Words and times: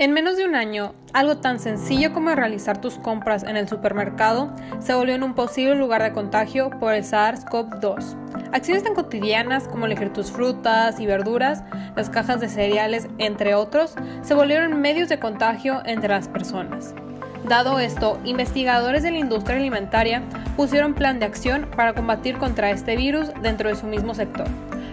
En 0.00 0.12
menos 0.14 0.38
de 0.38 0.46
un 0.46 0.54
año, 0.54 0.94
algo 1.12 1.36
tan 1.36 1.58
sencillo 1.60 2.14
como 2.14 2.34
realizar 2.34 2.80
tus 2.80 2.94
compras 2.94 3.42
en 3.42 3.58
el 3.58 3.68
supermercado 3.68 4.50
se 4.78 4.94
volvió 4.94 5.14
en 5.14 5.22
un 5.22 5.34
posible 5.34 5.74
lugar 5.74 6.02
de 6.02 6.12
contagio 6.12 6.70
por 6.70 6.94
el 6.94 7.04
SARS-CoV-2. 7.04 8.16
Acciones 8.50 8.82
tan 8.82 8.94
cotidianas 8.94 9.68
como 9.68 9.84
elegir 9.84 10.10
tus 10.10 10.30
frutas 10.30 10.98
y 11.00 11.04
verduras, 11.04 11.64
las 11.96 12.08
cajas 12.08 12.40
de 12.40 12.48
cereales, 12.48 13.08
entre 13.18 13.54
otros, 13.54 13.94
se 14.22 14.32
volvieron 14.32 14.80
medios 14.80 15.10
de 15.10 15.18
contagio 15.18 15.82
entre 15.84 16.08
las 16.08 16.28
personas. 16.28 16.94
Dado 17.46 17.78
esto, 17.78 18.18
investigadores 18.24 19.02
de 19.02 19.10
la 19.10 19.18
industria 19.18 19.58
alimentaria 19.58 20.22
pusieron 20.56 20.94
plan 20.94 21.18
de 21.18 21.26
acción 21.26 21.68
para 21.76 21.92
combatir 21.92 22.38
contra 22.38 22.70
este 22.70 22.96
virus 22.96 23.28
dentro 23.42 23.68
de 23.68 23.76
su 23.76 23.86
mismo 23.86 24.14
sector 24.14 24.48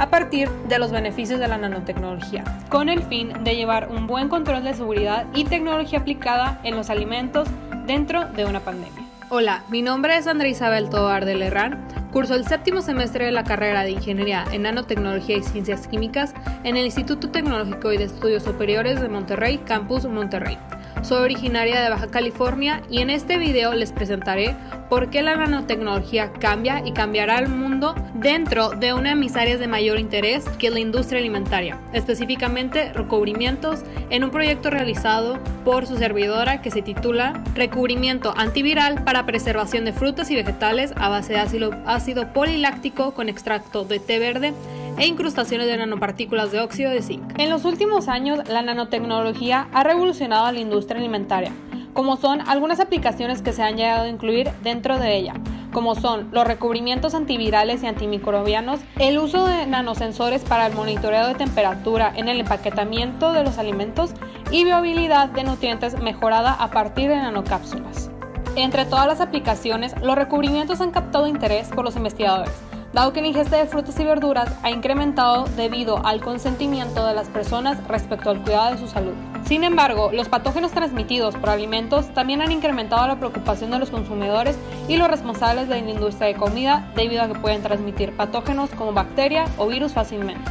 a 0.00 0.08
partir 0.08 0.48
de 0.66 0.78
los 0.78 0.90
beneficios 0.90 1.38
de 1.38 1.46
la 1.46 1.58
nanotecnología, 1.58 2.42
con 2.70 2.88
el 2.88 3.02
fin 3.02 3.34
de 3.44 3.54
llevar 3.54 3.90
un 3.90 4.06
buen 4.06 4.30
control 4.30 4.64
de 4.64 4.72
seguridad 4.72 5.26
y 5.34 5.44
tecnología 5.44 5.98
aplicada 5.98 6.58
en 6.64 6.74
los 6.74 6.88
alimentos 6.88 7.46
dentro 7.86 8.24
de 8.24 8.46
una 8.46 8.60
pandemia. 8.60 9.04
Hola, 9.28 9.62
mi 9.68 9.82
nombre 9.82 10.16
es 10.16 10.26
Andrea 10.26 10.50
Isabel 10.50 10.88
Tobar 10.88 11.26
de 11.26 11.34
Lerran, 11.34 11.86
curso 12.12 12.34
el 12.34 12.46
séptimo 12.46 12.80
semestre 12.80 13.26
de 13.26 13.30
la 13.30 13.44
carrera 13.44 13.82
de 13.82 13.90
Ingeniería 13.90 14.46
en 14.50 14.62
Nanotecnología 14.62 15.36
y 15.36 15.42
Ciencias 15.42 15.86
Químicas 15.86 16.32
en 16.64 16.78
el 16.78 16.86
Instituto 16.86 17.28
Tecnológico 17.28 17.92
y 17.92 17.98
de 17.98 18.04
Estudios 18.04 18.42
Superiores 18.42 19.02
de 19.02 19.08
Monterrey, 19.10 19.58
Campus 19.58 20.06
Monterrey. 20.06 20.56
Soy 21.02 21.22
originaria 21.22 21.80
de 21.80 21.90
Baja 21.90 22.08
California 22.08 22.82
y 22.90 22.98
en 22.98 23.10
este 23.10 23.38
video 23.38 23.74
les 23.74 23.92
presentaré 23.92 24.54
por 24.88 25.08
qué 25.08 25.22
la 25.22 25.36
nanotecnología 25.36 26.32
cambia 26.32 26.82
y 26.84 26.92
cambiará 26.92 27.38
el 27.38 27.48
mundo 27.48 27.94
dentro 28.14 28.70
de 28.70 28.92
una 28.92 29.10
de 29.10 29.14
mis 29.16 29.36
áreas 29.36 29.60
de 29.60 29.66
mayor 29.66 29.98
interés, 29.98 30.44
que 30.58 30.66
es 30.66 30.72
la 30.72 30.80
industria 30.80 31.20
alimentaria, 31.20 31.78
específicamente 31.92 32.92
recubrimientos, 32.92 33.80
en 34.10 34.24
un 34.24 34.30
proyecto 34.30 34.68
realizado 34.70 35.38
por 35.64 35.86
su 35.86 35.96
servidora 35.96 36.60
que 36.60 36.70
se 36.70 36.82
titula 36.82 37.42
Recubrimiento 37.54 38.34
antiviral 38.36 39.04
para 39.04 39.26
preservación 39.26 39.84
de 39.84 39.92
frutas 39.92 40.30
y 40.30 40.34
vegetales 40.34 40.92
a 40.96 41.08
base 41.08 41.34
de 41.34 41.38
ácido, 41.38 41.70
ácido 41.86 42.32
poliláctico 42.32 43.14
con 43.14 43.28
extracto 43.28 43.84
de 43.84 44.00
té 44.00 44.18
verde 44.18 44.52
e 44.98 45.06
incrustaciones 45.06 45.66
de 45.66 45.76
nanopartículas 45.76 46.52
de 46.52 46.60
óxido 46.60 46.90
de 46.90 47.02
zinc. 47.02 47.38
En 47.38 47.50
los 47.50 47.64
últimos 47.64 48.08
años, 48.08 48.40
la 48.48 48.62
nanotecnología 48.62 49.68
ha 49.72 49.84
revolucionado 49.84 50.50
la 50.52 50.60
industria 50.60 50.98
alimentaria, 50.98 51.52
como 51.92 52.16
son 52.16 52.40
algunas 52.48 52.80
aplicaciones 52.80 53.42
que 53.42 53.52
se 53.52 53.62
han 53.62 53.76
llegado 53.76 54.04
a 54.04 54.08
incluir 54.08 54.50
dentro 54.62 54.98
de 54.98 55.16
ella, 55.16 55.34
como 55.72 55.94
son 55.94 56.28
los 56.32 56.46
recubrimientos 56.46 57.14
antivirales 57.14 57.82
y 57.82 57.86
antimicrobianos, 57.86 58.80
el 58.98 59.18
uso 59.18 59.46
de 59.46 59.66
nanosensores 59.66 60.42
para 60.42 60.66
el 60.66 60.74
monitoreo 60.74 61.28
de 61.28 61.34
temperatura 61.34 62.12
en 62.14 62.28
el 62.28 62.40
empaquetamiento 62.40 63.32
de 63.32 63.44
los 63.44 63.58
alimentos 63.58 64.12
y 64.50 64.64
viabilidad 64.64 65.28
de 65.28 65.44
nutrientes 65.44 66.00
mejorada 66.00 66.52
a 66.52 66.70
partir 66.70 67.08
de 67.08 67.16
nanocápsulas. 67.16 68.10
Entre 68.56 68.84
todas 68.84 69.06
las 69.06 69.20
aplicaciones, 69.20 69.94
los 70.02 70.16
recubrimientos 70.16 70.80
han 70.80 70.90
captado 70.90 71.28
interés 71.28 71.68
por 71.68 71.84
los 71.84 71.94
investigadores, 71.94 72.52
dado 72.92 73.12
que 73.12 73.20
la 73.20 73.28
ingesta 73.28 73.56
de 73.56 73.66
frutas 73.66 73.98
y 74.00 74.04
verduras 74.04 74.52
ha 74.62 74.70
incrementado 74.70 75.44
debido 75.56 76.04
al 76.04 76.20
consentimiento 76.20 77.06
de 77.06 77.14
las 77.14 77.28
personas 77.28 77.78
respecto 77.86 78.30
al 78.30 78.42
cuidado 78.42 78.72
de 78.72 78.78
su 78.78 78.88
salud. 78.88 79.14
Sin 79.44 79.64
embargo, 79.64 80.10
los 80.12 80.28
patógenos 80.28 80.72
transmitidos 80.72 81.36
por 81.36 81.50
alimentos 81.50 82.12
también 82.14 82.42
han 82.42 82.52
incrementado 82.52 83.06
la 83.06 83.16
preocupación 83.16 83.70
de 83.70 83.78
los 83.78 83.90
consumidores 83.90 84.58
y 84.88 84.96
los 84.96 85.08
responsables 85.08 85.68
de 85.68 85.80
la 85.80 85.90
industria 85.90 86.28
de 86.28 86.34
comida 86.34 86.90
debido 86.94 87.22
a 87.22 87.28
que 87.28 87.38
pueden 87.38 87.62
transmitir 87.62 88.16
patógenos 88.16 88.70
como 88.70 88.92
bacteria 88.92 89.44
o 89.56 89.66
virus 89.68 89.92
fácilmente. 89.92 90.50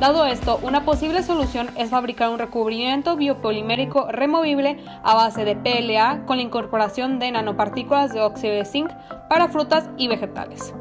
Dado 0.00 0.26
esto, 0.26 0.60
una 0.62 0.84
posible 0.84 1.22
solución 1.22 1.70
es 1.74 1.88
fabricar 1.88 2.28
un 2.28 2.38
recubrimiento 2.38 3.16
biopolimérico 3.16 4.08
removible 4.10 4.76
a 5.02 5.14
base 5.14 5.46
de 5.46 5.56
PLA 5.56 6.26
con 6.26 6.36
la 6.36 6.42
incorporación 6.42 7.18
de 7.18 7.30
nanopartículas 7.30 8.12
de 8.12 8.20
óxido 8.20 8.54
de 8.54 8.66
zinc 8.66 8.90
para 9.30 9.48
frutas 9.48 9.88
y 9.96 10.08
vegetales. 10.08 10.74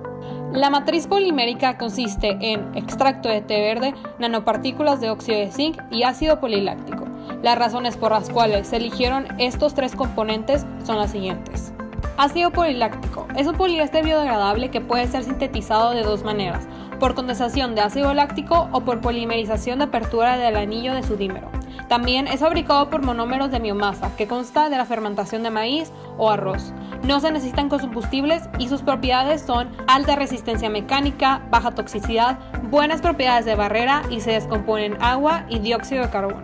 La 0.55 0.69
matriz 0.69 1.05
polimérica 1.05 1.77
consiste 1.77 2.37
en 2.39 2.77
extracto 2.77 3.27
de 3.27 3.41
té 3.41 3.59
verde, 3.59 3.93
nanopartículas 4.19 5.01
de 5.01 5.09
óxido 5.09 5.37
de 5.37 5.51
zinc 5.51 5.77
y 5.91 6.03
ácido 6.03 6.39
poliláctico. 6.39 7.03
Las 7.43 7.57
razones 7.57 7.97
por 7.97 8.11
las 8.11 8.29
cuales 8.29 8.69
se 8.69 8.77
eligieron 8.77 9.27
estos 9.37 9.73
tres 9.73 9.97
componentes 9.97 10.65
son 10.85 10.97
las 10.97 11.11
siguientes. 11.11 11.73
Ácido 12.15 12.51
poliláctico 12.51 13.27
es 13.35 13.47
un 13.47 13.57
poliéster 13.57 14.05
biodegradable 14.05 14.71
que 14.71 14.79
puede 14.79 15.07
ser 15.07 15.25
sintetizado 15.25 15.91
de 15.91 16.03
dos 16.03 16.23
maneras, 16.23 16.69
por 16.99 17.15
condensación 17.15 17.75
de 17.75 17.81
ácido 17.81 18.13
láctico 18.13 18.69
o 18.71 18.81
por 18.81 19.01
polimerización 19.01 19.79
de 19.79 19.85
apertura 19.85 20.37
del 20.37 20.55
anillo 20.55 20.93
de 20.93 21.03
su 21.03 21.15
dímero. 21.15 21.49
También 21.87 22.27
es 22.27 22.39
fabricado 22.39 22.89
por 22.89 23.03
monómeros 23.03 23.51
de 23.51 23.59
biomasa, 23.59 24.15
que 24.15 24.27
consta 24.27 24.69
de 24.69 24.77
la 24.77 24.85
fermentación 24.85 25.43
de 25.43 25.51
maíz 25.51 25.91
o 26.17 26.31
arroz. 26.31 26.73
No 27.03 27.19
se 27.19 27.31
necesitan 27.31 27.69
combustibles 27.69 28.49
y 28.57 28.67
sus 28.67 28.81
propiedades 28.81 29.41
son 29.41 29.69
alta 29.87 30.15
resistencia 30.15 30.69
mecánica, 30.69 31.41
baja 31.51 31.71
toxicidad, 31.71 32.39
buenas 32.71 33.01
propiedades 33.01 33.45
de 33.45 33.55
barrera 33.55 34.01
y 34.09 34.21
se 34.21 34.31
descomponen 34.31 34.97
agua 35.01 35.45
y 35.47 35.59
dióxido 35.59 36.03
de 36.03 36.09
carbono. 36.09 36.43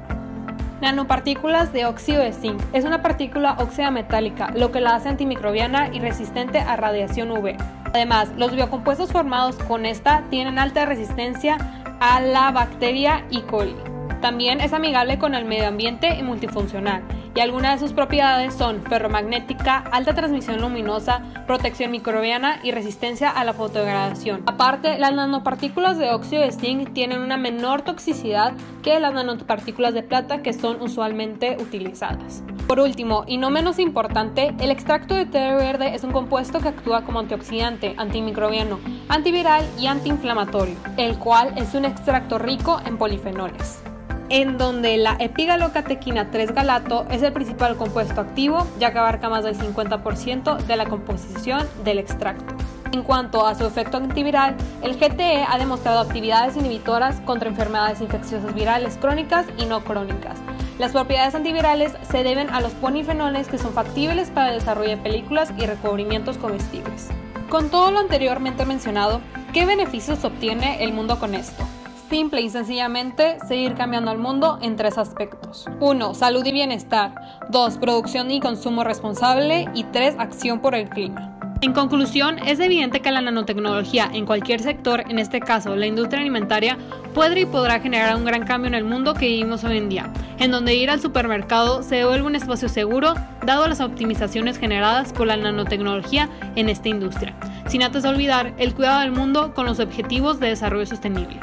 Nanopartículas 0.81 1.73
de 1.73 1.85
óxido 1.85 2.21
de 2.21 2.33
zinc. 2.33 2.61
Es 2.73 2.85
una 2.85 3.01
partícula 3.01 3.55
óxida 3.59 3.91
metálica, 3.91 4.51
lo 4.55 4.71
que 4.71 4.81
la 4.81 4.95
hace 4.95 5.09
antimicrobiana 5.09 5.89
y 5.93 5.99
resistente 5.99 6.59
a 6.59 6.75
radiación 6.75 7.31
UV. 7.31 7.80
Además, 7.93 8.29
los 8.37 8.53
biocompuestos 8.53 9.11
formados 9.11 9.55
con 9.55 9.85
esta 9.85 10.23
tienen 10.29 10.59
alta 10.59 10.85
resistencia 10.85 11.57
a 11.99 12.21
la 12.21 12.51
bacteria 12.51 13.25
E. 13.31 13.43
coli. 13.43 13.75
También 14.21 14.61
es 14.61 14.73
amigable 14.73 15.17
con 15.17 15.35
el 15.35 15.45
medio 15.45 15.67
ambiente 15.67 16.15
y 16.15 16.23
multifuncional, 16.23 17.03
y 17.33 17.39
algunas 17.39 17.73
de 17.79 17.87
sus 17.87 17.93
propiedades 17.93 18.53
son 18.53 18.83
ferromagnética, 18.83 19.77
alta 19.91 20.13
transmisión 20.13 20.61
luminosa, 20.61 21.23
protección 21.47 21.91
microbiana 21.91 22.59
y 22.61 22.71
resistencia 22.71 23.29
a 23.29 23.43
la 23.43 23.53
fotodegradación. 23.53 24.43
Aparte, 24.45 24.99
las 24.99 25.13
nanopartículas 25.13 25.97
de 25.97 26.11
óxido 26.11 26.43
de 26.43 26.51
zinc 26.51 26.93
tienen 26.93 27.21
una 27.21 27.37
menor 27.37 27.81
toxicidad 27.81 28.53
que 28.83 28.99
las 28.99 29.13
nanopartículas 29.13 29.93
de 29.93 30.03
plata 30.03 30.41
que 30.41 30.53
son 30.53 30.81
usualmente 30.81 31.57
utilizadas. 31.59 32.43
Por 32.71 32.79
último, 32.79 33.25
y 33.27 33.35
no 33.35 33.49
menos 33.49 33.79
importante, 33.79 34.55
el 34.61 34.71
extracto 34.71 35.13
de 35.13 35.25
té 35.25 35.53
verde 35.55 35.93
es 35.93 36.05
un 36.05 36.13
compuesto 36.13 36.61
que 36.61 36.69
actúa 36.69 37.01
como 37.01 37.19
antioxidante, 37.19 37.95
antimicrobiano, 37.97 38.79
antiviral 39.09 39.65
y 39.77 39.87
antiinflamatorio, 39.87 40.75
el 40.95 41.19
cual 41.19 41.53
es 41.57 41.75
un 41.75 41.83
extracto 41.83 42.39
rico 42.39 42.79
en 42.85 42.97
polifenoles 42.97 43.83
en 44.29 44.57
donde 44.57 44.95
la 44.95 45.17
epigalocatequina 45.19 46.31
3-galato 46.31 47.05
es 47.11 47.21
el 47.21 47.33
principal 47.33 47.75
compuesto 47.75 48.21
activo, 48.21 48.65
ya 48.79 48.93
que 48.93 48.99
abarca 48.99 49.27
más 49.27 49.43
del 49.43 49.57
50% 49.57 50.57
de 50.57 50.75
la 50.77 50.85
composición 50.85 51.67
del 51.83 51.99
extracto. 51.99 52.55
En 52.93 53.03
cuanto 53.03 53.45
a 53.45 53.55
su 53.55 53.65
efecto 53.65 53.97
antiviral, 53.97 54.55
el 54.81 54.95
GTE 54.95 55.43
ha 55.45 55.57
demostrado 55.57 55.99
actividades 55.99 56.55
inhibitoras 56.55 57.19
contra 57.25 57.49
enfermedades 57.49 57.99
infecciosas 57.99 58.53
virales 58.53 58.95
crónicas 58.95 59.45
y 59.57 59.65
no 59.65 59.83
crónicas. 59.83 60.39
Las 60.81 60.93
propiedades 60.93 61.35
antivirales 61.35 61.93
se 62.09 62.23
deben 62.23 62.49
a 62.49 62.59
los 62.59 62.71
polifenoles 62.71 63.47
que 63.47 63.59
son 63.59 63.71
factibles 63.71 64.31
para 64.31 64.49
el 64.49 64.57
desarrollo 64.57 64.89
de 64.89 64.97
películas 64.97 65.53
y 65.55 65.67
recubrimientos 65.67 66.39
comestibles. 66.39 67.09
Con 67.51 67.69
todo 67.69 67.91
lo 67.91 67.99
anteriormente 67.99 68.65
mencionado, 68.65 69.21
¿qué 69.53 69.67
beneficios 69.67 70.25
obtiene 70.25 70.83
el 70.83 70.91
mundo 70.91 71.19
con 71.19 71.35
esto? 71.35 71.63
simple 72.09 72.41
y 72.41 72.49
sencillamente 72.49 73.37
seguir 73.47 73.75
cambiando 73.75 74.11
al 74.11 74.17
mundo 74.17 74.57
en 74.61 74.75
tres 74.75 74.97
aspectos. 74.97 75.67
1. 75.79 76.13
Salud 76.13 76.45
y 76.45 76.51
bienestar. 76.51 77.13
2. 77.49 77.77
Producción 77.77 78.31
y 78.31 78.41
consumo 78.41 78.83
responsable. 78.83 79.69
Y 79.73 79.85
3. 79.85 80.15
Acción 80.17 80.59
por 80.59 80.75
el 80.75 80.89
clima. 80.89 81.39
En 81.63 81.73
conclusión, 81.73 82.39
es 82.39 82.59
evidente 82.59 83.01
que 83.01 83.11
la 83.11 83.21
nanotecnología 83.21 84.09
en 84.11 84.25
cualquier 84.25 84.61
sector, 84.61 85.03
en 85.07 85.19
este 85.19 85.39
caso 85.39 85.75
la 85.75 85.85
industria 85.85 86.21
alimentaria, 86.21 86.75
puede 87.13 87.41
y 87.41 87.45
podrá 87.45 87.79
generar 87.79 88.15
un 88.15 88.25
gran 88.25 88.47
cambio 88.47 88.67
en 88.67 88.73
el 88.73 88.83
mundo 88.83 89.13
que 89.13 89.27
vivimos 89.27 89.63
hoy 89.63 89.77
en 89.77 89.87
día, 89.87 90.11
en 90.39 90.49
donde 90.49 90.73
ir 90.73 90.89
al 90.89 90.99
supermercado 90.99 91.83
se 91.83 92.03
vuelve 92.03 92.25
un 92.25 92.35
espacio 92.35 92.67
seguro, 92.67 93.13
dado 93.45 93.67
las 93.67 93.79
optimizaciones 93.79 94.57
generadas 94.57 95.13
por 95.13 95.27
la 95.27 95.37
nanotecnología 95.37 96.29
en 96.55 96.67
esta 96.67 96.89
industria, 96.89 97.35
sin 97.67 97.83
antes 97.83 98.05
olvidar 98.05 98.55
el 98.57 98.73
cuidado 98.73 99.01
del 99.01 99.11
mundo 99.11 99.53
con 99.53 99.67
los 99.67 99.79
objetivos 99.79 100.39
de 100.39 100.47
desarrollo 100.47 100.87
sostenible. 100.87 101.39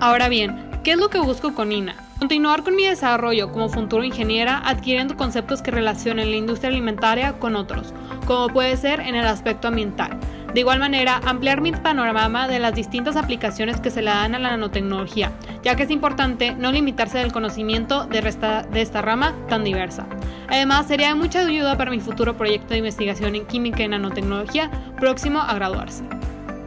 Ahora 0.00 0.30
bien, 0.30 0.70
¿qué 0.82 0.92
es 0.92 0.98
lo 0.98 1.10
que 1.10 1.18
busco 1.18 1.52
con 1.52 1.72
INA? 1.72 2.07
Continuar 2.18 2.64
con 2.64 2.74
mi 2.74 2.84
desarrollo 2.84 3.52
como 3.52 3.68
futuro 3.68 4.02
ingeniera 4.02 4.60
adquiriendo 4.64 5.16
conceptos 5.16 5.62
que 5.62 5.70
relacionen 5.70 6.30
la 6.30 6.36
industria 6.36 6.68
alimentaria 6.68 7.34
con 7.34 7.54
otros, 7.54 7.94
como 8.26 8.48
puede 8.48 8.76
ser 8.76 8.98
en 8.98 9.14
el 9.14 9.24
aspecto 9.24 9.68
ambiental. 9.68 10.18
De 10.52 10.60
igual 10.60 10.80
manera, 10.80 11.20
ampliar 11.24 11.60
mi 11.60 11.70
panorama 11.70 12.48
de 12.48 12.58
las 12.58 12.74
distintas 12.74 13.14
aplicaciones 13.14 13.80
que 13.80 13.90
se 13.90 14.02
le 14.02 14.10
dan 14.10 14.34
a 14.34 14.40
la 14.40 14.50
nanotecnología, 14.50 15.30
ya 15.62 15.76
que 15.76 15.84
es 15.84 15.90
importante 15.90 16.56
no 16.56 16.72
limitarse 16.72 17.18
del 17.18 17.32
conocimiento 17.32 18.06
de, 18.06 18.20
de 18.20 18.80
esta 18.82 19.02
rama 19.02 19.34
tan 19.48 19.62
diversa. 19.62 20.04
Además, 20.48 20.86
sería 20.86 21.08
de 21.08 21.14
mucha 21.14 21.46
ayuda 21.46 21.76
para 21.76 21.92
mi 21.92 22.00
futuro 22.00 22.36
proyecto 22.36 22.70
de 22.70 22.78
investigación 22.78 23.36
en 23.36 23.46
química 23.46 23.84
y 23.84 23.88
nanotecnología 23.88 24.70
próximo 24.98 25.40
a 25.40 25.54
graduarse. 25.54 26.02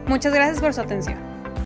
Muchas 0.06 0.32
gracias 0.32 0.60
por 0.60 0.72
su 0.72 0.80
atención. 0.80 1.31